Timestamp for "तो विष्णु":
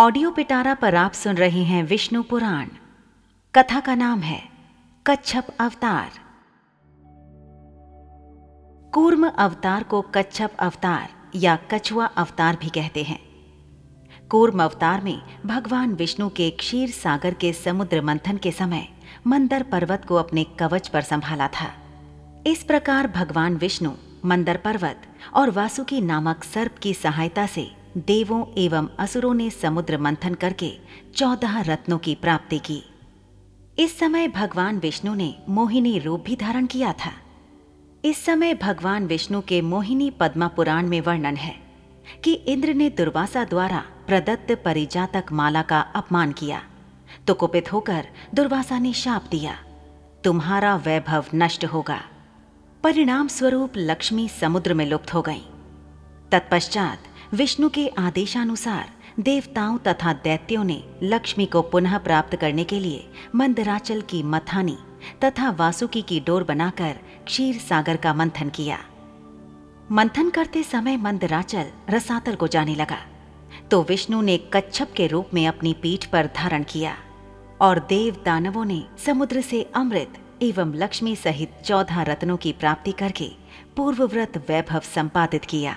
73.70-74.22